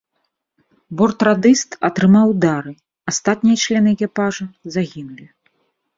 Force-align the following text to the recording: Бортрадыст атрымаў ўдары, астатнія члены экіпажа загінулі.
Бортрадыст 1.01 1.77
атрымаў 1.91 2.27
ўдары, 2.33 2.73
астатнія 3.15 3.57
члены 3.65 3.89
экіпажа 3.97 4.45
загінулі. 4.79 5.25